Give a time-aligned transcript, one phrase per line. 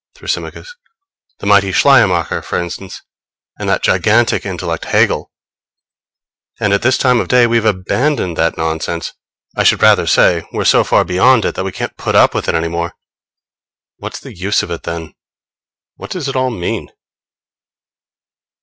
[0.15, 0.67] Thrasymachos.
[1.41, 3.03] The mighty Schleiermacher, for instance,
[3.59, 5.31] and that gigantic intellect, Hegel;
[6.59, 9.13] and at this time of day we've abandoned that nonsense.
[9.55, 12.49] I should rather say we're so far beyond it that we can't put up with
[12.49, 12.95] it any more.
[13.97, 15.13] What's the use of it then?
[15.97, 16.89] What does it all mean?